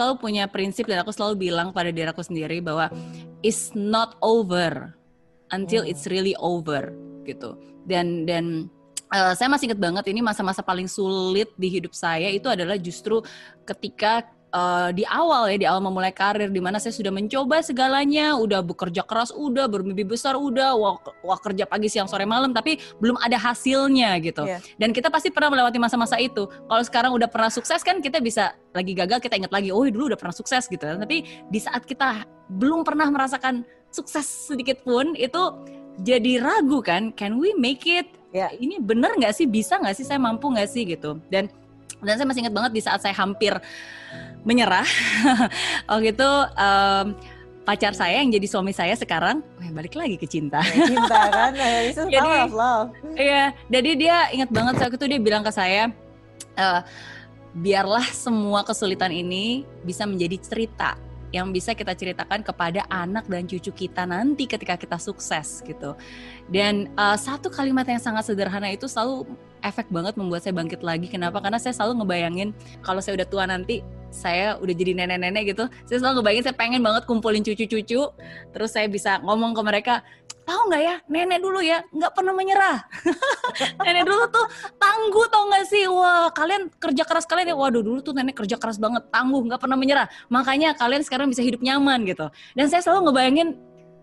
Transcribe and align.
selalu 0.00 0.16
punya 0.16 0.48
prinsip 0.48 0.88
dan 0.88 1.04
aku 1.04 1.12
selalu 1.12 1.52
bilang 1.52 1.76
pada 1.76 1.92
diri 1.92 2.08
aku 2.08 2.24
sendiri 2.24 2.64
bahwa 2.64 2.88
it's 3.44 3.76
not 3.76 4.16
over 4.24 4.96
until 5.52 5.84
it's 5.84 6.08
really 6.08 6.32
over 6.40 6.88
gitu. 7.28 7.60
Dan 7.84 8.24
dan 8.24 8.72
uh, 9.12 9.36
saya 9.36 9.52
masih 9.52 9.68
ingat 9.68 9.80
banget 9.84 10.04
ini 10.08 10.24
masa-masa 10.24 10.64
paling 10.64 10.88
sulit 10.88 11.52
di 11.60 11.68
hidup 11.68 11.92
saya 11.92 12.32
itu 12.32 12.48
adalah 12.48 12.80
justru 12.80 13.20
ketika 13.68 14.24
uh, 14.54 14.90
di 14.94 15.06
awal 15.06 15.50
ya 15.50 15.56
di 15.56 15.66
awal 15.66 15.82
memulai 15.82 16.12
karir 16.14 16.50
di 16.50 16.60
mana 16.62 16.78
saya 16.78 16.94
sudah 16.94 17.10
mencoba 17.10 17.62
segalanya, 17.62 18.34
udah 18.36 18.62
bekerja 18.62 19.02
keras, 19.06 19.30
udah 19.34 19.66
bermimpi 19.70 20.02
besar, 20.06 20.36
udah 20.36 20.74
wah, 20.76 20.98
wah 21.22 21.38
kerja 21.38 21.66
pagi 21.66 21.90
siang 21.90 22.10
sore 22.10 22.26
malam 22.26 22.50
tapi 22.54 22.78
belum 22.98 23.18
ada 23.22 23.38
hasilnya 23.38 24.18
gitu. 24.22 24.46
Yeah. 24.46 24.60
Dan 24.78 24.90
kita 24.94 25.08
pasti 25.08 25.30
pernah 25.30 25.54
melewati 25.54 25.78
masa-masa 25.78 26.18
itu. 26.18 26.46
Kalau 26.46 26.82
sekarang 26.84 27.10
udah 27.16 27.28
pernah 27.30 27.50
sukses 27.50 27.80
kan 27.82 28.02
kita 28.02 28.18
bisa 28.18 28.54
lagi 28.74 28.92
gagal 28.94 29.18
kita 29.22 29.38
ingat 29.38 29.52
lagi, 29.54 29.70
oh 29.74 29.86
dulu 29.86 30.12
udah 30.14 30.18
pernah 30.18 30.34
sukses 30.34 30.66
gitu. 30.66 30.84
Tapi 30.84 31.46
di 31.48 31.58
saat 31.58 31.86
kita 31.86 32.26
belum 32.50 32.82
pernah 32.82 33.06
merasakan 33.10 33.62
sukses 33.90 34.50
sedikit 34.50 34.82
pun 34.86 35.14
itu 35.18 35.40
jadi 36.00 36.40
ragu 36.40 36.80
kan, 36.80 37.12
can 37.12 37.36
we 37.36 37.52
make 37.58 37.84
it? 37.84 38.06
Ya. 38.30 38.48
Ini 38.54 38.78
bener 38.78 39.18
nggak 39.18 39.34
sih, 39.34 39.44
bisa 39.44 39.76
nggak 39.76 39.94
sih, 39.98 40.06
saya 40.06 40.22
mampu 40.22 40.48
nggak 40.48 40.70
sih 40.70 40.86
gitu. 40.86 41.18
Dan 41.28 41.50
dan 42.00 42.16
saya 42.16 42.26
masih 42.28 42.40
ingat 42.48 42.54
banget 42.56 42.72
di 42.72 42.82
saat 42.82 43.00
saya 43.04 43.12
hampir 43.12 43.52
menyerah 44.46 44.86
waktu 45.90 46.16
itu 46.16 46.30
um, 46.56 47.06
pacar 47.64 47.92
saya 47.92 48.24
yang 48.24 48.32
jadi 48.32 48.46
suami 48.48 48.72
saya 48.72 48.96
sekarang 48.96 49.44
oh 49.44 49.70
balik 49.76 49.94
lagi 49.94 50.16
ke 50.16 50.26
cinta 50.26 50.64
ya, 50.64 50.86
cinta 50.88 51.18
kan 51.28 51.52
jadi, 52.14 52.30
love 52.50 52.90
iya 53.14 53.52
jadi 53.68 53.90
dia 53.94 54.16
ingat 54.32 54.50
banget 54.50 54.74
saat 54.80 54.92
itu 54.96 55.06
dia 55.06 55.20
bilang 55.20 55.44
ke 55.44 55.52
saya 55.52 55.92
uh, 56.56 56.80
biarlah 57.54 58.06
semua 58.10 58.62
kesulitan 58.62 59.10
ini 59.10 59.66
bisa 59.82 60.06
menjadi 60.06 60.36
cerita 60.40 60.90
yang 61.30 61.54
bisa 61.54 61.74
kita 61.78 61.94
ceritakan 61.94 62.42
kepada 62.42 62.82
anak 62.90 63.26
dan 63.30 63.46
cucu 63.46 63.70
kita 63.86 64.02
nanti 64.02 64.50
ketika 64.50 64.74
kita 64.74 64.98
sukses 64.98 65.62
gitu. 65.62 65.94
Dan 66.50 66.90
uh, 66.98 67.14
satu 67.14 67.46
kalimat 67.50 67.86
yang 67.86 68.02
sangat 68.02 68.26
sederhana 68.26 68.66
itu 68.74 68.90
selalu 68.90 69.30
efek 69.62 69.86
banget 69.94 70.18
membuat 70.18 70.42
saya 70.42 70.58
bangkit 70.58 70.82
lagi. 70.82 71.06
Kenapa? 71.06 71.38
Karena 71.38 71.62
saya 71.62 71.70
selalu 71.70 72.02
ngebayangin 72.02 72.50
kalau 72.82 72.98
saya 72.98 73.22
udah 73.22 73.28
tua 73.30 73.46
nanti 73.46 73.82
saya 74.10 74.58
udah 74.58 74.74
jadi 74.74 74.92
nenek-nenek 74.98 75.54
gitu. 75.54 75.64
Saya 75.86 75.98
selalu 76.02 76.20
ngebayangin 76.20 76.44
saya 76.50 76.56
pengen 76.58 76.82
banget 76.82 77.02
kumpulin 77.06 77.42
cucu-cucu. 77.46 78.02
Terus 78.50 78.70
saya 78.70 78.86
bisa 78.90 79.22
ngomong 79.22 79.54
ke 79.54 79.62
mereka, 79.62 79.94
tahu 80.50 80.66
nggak 80.66 80.82
ya 80.82 80.94
nenek 81.06 81.38
dulu 81.38 81.62
ya 81.62 81.78
nggak 81.94 82.12
pernah 82.12 82.34
menyerah. 82.34 82.78
Nenek 83.86 84.04
dulu 84.06 84.24
tuh 84.34 84.46
tangguh 84.82 85.26
tau 85.30 85.46
nggak 85.46 85.64
sih? 85.70 85.84
Wah 85.86 86.28
kalian 86.34 86.66
kerja 86.74 87.02
keras 87.06 87.24
kalian 87.30 87.54
ya. 87.54 87.56
Waduh 87.56 87.82
dulu 87.86 87.98
tuh 88.02 88.10
nenek 88.10 88.34
kerja 88.34 88.58
keras 88.58 88.82
banget 88.82 89.06
tangguh 89.14 89.46
nggak 89.46 89.60
pernah 89.62 89.78
menyerah. 89.78 90.06
Makanya 90.26 90.74
kalian 90.74 91.06
sekarang 91.06 91.30
bisa 91.30 91.40
hidup 91.46 91.62
nyaman 91.62 92.02
gitu. 92.02 92.26
Dan 92.58 92.66
saya 92.66 92.82
selalu 92.82 93.10
ngebayangin 93.10 93.48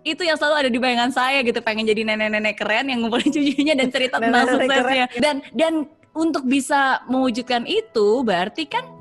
itu 0.07 0.23
yang 0.23 0.39
selalu 0.39 0.55
ada 0.55 0.69
di 0.71 0.79
bayangan 0.79 1.11
saya 1.11 1.43
gitu 1.43 1.59
pengen 1.59 1.83
jadi 1.83 2.07
nenek-nenek 2.07 2.55
keren 2.55 2.87
yang 2.87 3.03
ngumpulin 3.03 3.27
cucunya 3.35 3.75
dan 3.75 3.87
cerita 3.91 4.15
tentang 4.23 4.47
suksesnya. 4.47 5.05
Dan 5.19 5.35
dan 5.51 5.73
untuk 6.15 6.47
bisa 6.47 7.03
mewujudkan 7.11 7.67
itu 7.69 8.23
berarti 8.25 8.65
kan 8.65 8.96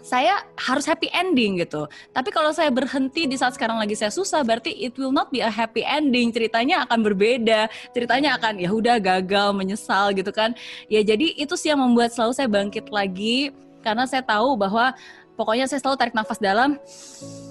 saya 0.00 0.42
harus 0.58 0.88
happy 0.88 1.06
ending 1.14 1.60
gitu. 1.62 1.86
Tapi 2.10 2.34
kalau 2.34 2.50
saya 2.50 2.72
berhenti 2.72 3.30
di 3.30 3.38
saat 3.38 3.54
sekarang 3.54 3.78
lagi 3.78 3.94
saya 3.94 4.10
susah, 4.10 4.42
berarti 4.42 4.74
it 4.74 4.96
will 4.98 5.14
not 5.14 5.30
be 5.30 5.38
a 5.38 5.46
happy 5.46 5.86
ending. 5.86 6.34
Ceritanya 6.34 6.82
akan 6.88 7.04
berbeda. 7.06 7.70
Ceritanya 7.94 8.34
akan 8.40 8.58
ya 8.58 8.74
udah 8.74 8.96
gagal, 8.98 9.54
menyesal 9.54 10.10
gitu 10.16 10.34
kan. 10.34 10.56
Ya 10.90 11.04
jadi 11.06 11.36
itu 11.38 11.54
sih 11.54 11.70
yang 11.70 11.78
membuat 11.78 12.10
selalu 12.10 12.32
saya 12.34 12.48
bangkit 12.50 12.90
lagi 12.90 13.54
karena 13.86 14.04
saya 14.04 14.24
tahu 14.26 14.58
bahwa 14.58 14.92
pokoknya 15.38 15.70
saya 15.70 15.78
selalu 15.78 15.96
tarik 16.00 16.14
nafas 16.16 16.38
dalam, 16.42 16.76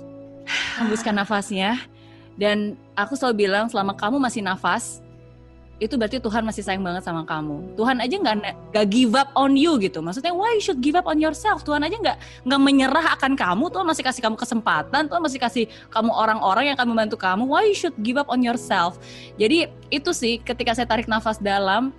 hembuskan 0.84 1.16
nafasnya. 1.16 1.80
Dan 2.40 2.80
aku 2.96 3.20
selalu 3.20 3.48
bilang 3.48 3.68
selama 3.68 3.96
kamu 3.96 4.16
masih 4.16 4.40
nafas, 4.40 5.04
itu 5.80 5.96
berarti 5.96 6.20
Tuhan 6.20 6.44
masih 6.44 6.62
sayang 6.62 6.84
banget 6.84 7.08
sama 7.08 7.24
kamu. 7.24 7.80
Tuhan 7.80 8.04
aja 8.04 8.16
nggak 8.20 8.36
nggak 8.76 8.88
give 8.92 9.16
up 9.16 9.32
on 9.34 9.56
you 9.56 9.80
gitu. 9.80 10.04
Maksudnya 10.04 10.36
why 10.36 10.52
you 10.60 10.64
should 10.64 10.84
give 10.84 11.00
up 11.00 11.08
on 11.08 11.18
yourself? 11.24 11.64
Tuhan 11.64 11.80
aja 11.88 11.96
nggak 11.96 12.18
nggak 12.44 12.62
menyerah 12.62 13.06
akan 13.16 13.40
kamu. 13.40 13.72
Tuhan 13.72 13.88
masih 13.88 14.04
kasih 14.04 14.22
kamu 14.22 14.36
kesempatan. 14.36 15.08
Tuhan 15.08 15.22
masih 15.24 15.40
kasih 15.40 15.66
kamu 15.88 16.12
orang-orang 16.12 16.70
yang 16.70 16.76
akan 16.76 16.88
membantu 16.92 17.16
kamu. 17.16 17.48
Why 17.48 17.72
you 17.72 17.78
should 17.80 17.96
give 18.04 18.20
up 18.20 18.28
on 18.28 18.44
yourself? 18.44 19.00
Jadi 19.40 19.72
itu 19.88 20.12
sih 20.12 20.44
ketika 20.44 20.76
saya 20.76 20.86
tarik 20.86 21.08
nafas 21.08 21.40
dalam 21.40 21.96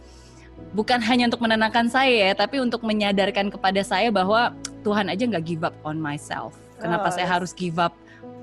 bukan 0.76 1.00
hanya 1.00 1.32
untuk 1.32 1.40
menenangkan 1.40 1.88
saya 1.88 2.30
ya, 2.30 2.32
tapi 2.36 2.60
untuk 2.60 2.84
menyadarkan 2.84 3.48
kepada 3.48 3.80
saya 3.80 4.12
bahwa 4.12 4.52
Tuhan 4.84 5.08
aja 5.08 5.24
nggak 5.24 5.44
give 5.48 5.64
up 5.64 5.74
on 5.88 5.96
myself. 5.96 6.52
Kenapa 6.76 7.08
oh, 7.08 7.12
saya 7.12 7.28
yes. 7.28 7.32
harus 7.32 7.50
give 7.56 7.80
up 7.80 7.96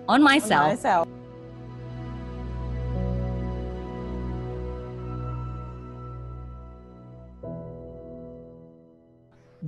on 0.10 0.22
myself? 0.22 0.74
On 0.74 0.78
myself. 0.78 1.17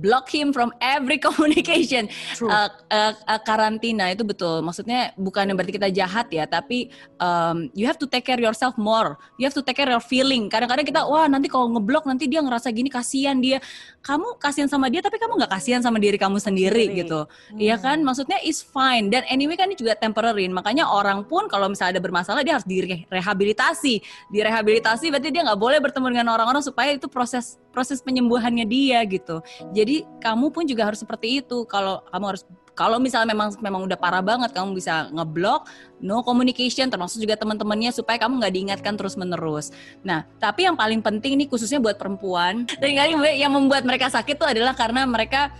Block 0.00 0.32
him 0.32 0.50
from 0.50 0.72
every 0.80 1.20
communication. 1.26 2.08
Uh, 2.40 2.72
uh, 2.88 3.12
uh, 3.28 3.40
karantina 3.44 4.08
itu 4.08 4.24
betul. 4.24 4.64
Maksudnya 4.64 5.12
bukan 5.20 5.52
berarti 5.52 5.76
kita 5.76 5.92
jahat 5.92 6.32
ya, 6.32 6.48
tapi 6.48 6.88
um, 7.20 7.68
you 7.76 7.84
have 7.84 8.00
to 8.00 8.08
take 8.08 8.24
care 8.24 8.40
yourself 8.40 8.74
more. 8.80 9.20
You 9.36 9.44
have 9.44 9.54
to 9.54 9.62
take 9.62 9.76
care 9.76 9.92
your 9.92 10.02
feeling. 10.02 10.48
Kadang-kadang 10.48 10.88
kita 10.88 11.04
wah 11.04 11.28
nanti 11.28 11.52
kalau 11.52 11.68
ngeblok 11.76 12.08
nanti 12.08 12.24
dia 12.26 12.40
ngerasa 12.40 12.72
gini 12.72 12.88
kasihan 12.88 13.36
dia. 13.36 13.60
Kamu 14.00 14.40
kasihan 14.40 14.66
sama 14.66 14.88
dia 14.88 15.04
tapi 15.04 15.20
kamu 15.20 15.36
nggak 15.36 15.52
kasihan 15.52 15.84
sama 15.84 16.00
diri 16.00 16.16
kamu 16.16 16.40
sendiri, 16.40 16.88
sendiri. 16.88 17.00
gitu. 17.04 17.20
Iya 17.60 17.76
hmm. 17.76 17.84
kan? 17.84 17.98
Maksudnya 18.00 18.38
is 18.40 18.64
fine 18.64 19.12
dan 19.12 19.28
anyway 19.28 19.60
kan 19.60 19.68
ini 19.68 19.76
juga 19.76 19.92
temporary. 19.98 20.48
Makanya 20.48 20.88
orang 20.88 21.28
pun 21.28 21.46
kalau 21.52 21.68
misalnya 21.68 22.00
ada 22.00 22.02
bermasalah 22.02 22.40
dia 22.40 22.56
harus 22.56 22.64
direhabilitasi. 22.64 24.00
Direhabilitasi 24.32 25.12
berarti 25.12 25.28
dia 25.28 25.42
nggak 25.44 25.60
boleh 25.60 25.78
bertemu 25.82 26.06
dengan 26.16 26.32
orang-orang 26.32 26.64
supaya 26.64 26.96
itu 26.96 27.10
proses 27.10 27.60
proses 27.70 28.02
penyembuhannya 28.02 28.66
dia 28.66 29.02
gitu. 29.06 29.42
Jadi 29.74 30.06
kamu 30.22 30.50
pun 30.50 30.66
juga 30.66 30.90
harus 30.90 31.00
seperti 31.02 31.42
itu. 31.42 31.64
Kalau 31.66 32.02
kamu 32.10 32.24
harus 32.34 32.42
kalau 32.80 32.96
misalnya 32.96 33.36
memang 33.36 33.52
memang 33.60 33.84
udah 33.84 33.98
parah 33.98 34.24
banget 34.24 34.56
kamu 34.56 34.72
bisa 34.72 35.12
ngeblok 35.12 35.68
no 36.00 36.24
communication 36.24 36.88
termasuk 36.88 37.20
juga 37.20 37.36
teman-temannya 37.36 37.92
supaya 37.92 38.16
kamu 38.16 38.40
nggak 38.40 38.54
diingatkan 38.56 38.94
terus 38.96 39.20
menerus. 39.20 39.68
Nah, 40.00 40.24
tapi 40.40 40.64
yang 40.64 40.80
paling 40.80 41.04
penting 41.04 41.36
nih 41.36 41.48
khususnya 41.50 41.76
buat 41.76 42.00
perempuan 42.00 42.64
dan 42.80 42.90
yang 43.36 43.52
membuat 43.52 43.84
mereka 43.84 44.08
sakit 44.08 44.40
itu 44.40 44.46
adalah 44.46 44.72
karena 44.72 45.04
mereka 45.04 45.52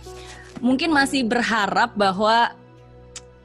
mungkin 0.65 0.89
masih 0.89 1.21
berharap 1.25 1.93
bahwa 1.93 2.57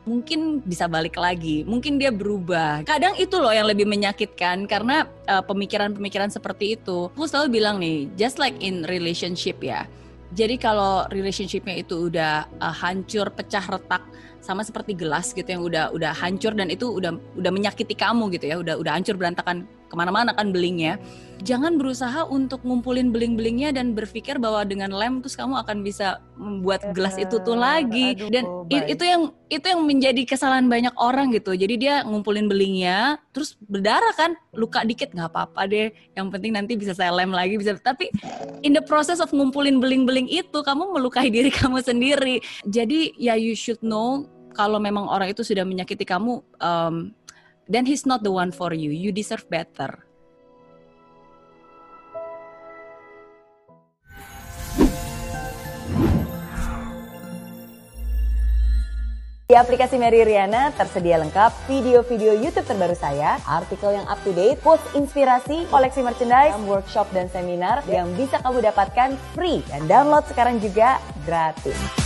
mungkin 0.06 0.62
bisa 0.62 0.87
balik 0.87 1.19
lagi, 1.19 1.67
mungkin 1.67 1.99
dia 1.99 2.15
berubah. 2.15 2.87
Kadang 2.87 3.19
itu 3.19 3.37
loh 3.37 3.50
yang 3.50 3.67
lebih 3.67 3.84
menyakitkan 3.84 4.65
karena 4.71 5.11
uh, 5.27 5.43
pemikiran-pemikiran 5.43 6.31
seperti 6.31 6.78
itu. 6.78 7.11
Aku 7.12 7.27
selalu 7.27 7.61
bilang 7.61 7.77
nih, 7.83 8.06
just 8.15 8.39
like 8.39 8.55
in 8.62 8.87
relationship 8.87 9.59
ya. 9.61 9.84
Jadi 10.33 10.59
kalau 10.59 11.06
relationshipnya 11.11 11.83
itu 11.83 12.09
udah 12.09 12.47
uh, 12.62 12.75
hancur, 12.75 13.28
pecah 13.34 13.62
retak, 13.66 14.03
sama 14.39 14.62
seperti 14.62 14.95
gelas 14.95 15.34
gitu 15.34 15.47
yang 15.47 15.66
udah 15.66 15.91
udah 15.91 16.15
hancur 16.15 16.55
dan 16.55 16.71
itu 16.71 16.87
udah 16.87 17.19
udah 17.34 17.50
menyakiti 17.50 17.99
kamu 17.99 18.31
gitu 18.39 18.47
ya, 18.47 18.56
udah 18.62 18.78
udah 18.78 18.93
hancur 18.95 19.19
berantakan 19.19 19.66
ke 19.86 19.94
mana-mana 19.94 20.34
kan 20.34 20.50
belingnya. 20.50 20.98
Jangan 21.44 21.76
berusaha 21.76 22.24
untuk 22.32 22.64
ngumpulin 22.64 23.12
beling-belingnya 23.12 23.76
dan 23.76 23.92
berpikir 23.92 24.41
bahwa 24.41 24.64
dengan 24.64 24.88
lem 24.88 25.20
terus 25.20 25.36
kamu 25.36 25.60
akan 25.60 25.84
bisa 25.84 26.24
membuat 26.41 26.80
gelas 26.97 27.20
itu 27.20 27.36
tuh 27.44 27.54
lagi. 27.54 28.16
Aduh, 28.16 28.32
dan 28.32 28.44
itu 28.88 29.04
yang 29.04 29.22
itu 29.52 29.66
yang 29.69 29.84
menjadi 29.84 30.22
kesalahan 30.24 30.64
banyak 30.64 30.97
orang 30.97 31.36
gitu. 31.36 31.52
Jadi 31.52 31.76
dia 31.76 32.00
ngumpulin 32.08 32.48
belingnya, 32.48 33.20
terus 33.36 33.52
berdarah 33.69 34.16
kan, 34.16 34.32
luka 34.56 34.80
dikit 34.88 35.12
nggak 35.12 35.28
apa-apa 35.28 35.69
deh. 35.69 35.92
Yang 36.16 36.26
penting 36.32 36.53
nanti 36.56 36.72
bisa 36.72 36.97
saya 36.97 37.12
lem 37.12 37.30
lagi 37.30 37.60
bisa. 37.60 37.76
Tapi 37.76 38.08
in 38.64 38.72
the 38.72 38.82
process 38.82 39.20
of 39.20 39.28
ngumpulin 39.28 39.76
beling-beling 39.76 40.26
itu, 40.32 40.58
kamu 40.64 40.88
melukai 40.97 41.28
diri 41.28 41.53
kamu 41.53 41.84
sendiri. 41.84 42.41
Jadi 42.64 43.12
ya 43.20 43.36
you 43.36 43.53
should 43.53 43.78
know 43.84 44.24
kalau 44.56 44.80
memang 44.80 45.04
orang 45.04 45.36
itu 45.36 45.44
sudah 45.44 45.68
menyakiti 45.68 46.09
kamu. 46.09 46.41
Um, 46.65 47.12
then 47.68 47.86
he's 47.86 48.07
not 48.07 48.22
the 48.22 48.33
one 48.33 48.53
for 48.53 48.72
you. 48.72 48.91
You 48.91 49.13
deserve 49.13 49.48
better. 49.51 50.07
Di 59.47 59.54
aplikasi 59.54 59.95
Mary 59.95 60.27
Riana 60.27 60.74
tersedia 60.74 61.22
lengkap 61.22 61.71
video-video 61.71 62.34
YouTube 62.34 62.66
terbaru 62.66 62.98
saya, 62.98 63.39
artikel 63.47 63.95
yang 63.95 64.03
up 64.10 64.18
to 64.27 64.34
date, 64.34 64.59
post 64.59 64.83
inspirasi, 64.98 65.71
koleksi 65.71 66.03
merchandise, 66.03 66.59
workshop 66.66 67.07
dan 67.15 67.30
seminar 67.30 67.78
yang 67.86 68.10
bisa 68.18 68.42
kamu 68.42 68.66
dapatkan 68.74 69.15
free 69.39 69.63
dan 69.71 69.86
download 69.86 70.27
sekarang 70.27 70.59
juga 70.59 70.98
gratis. 71.22 72.05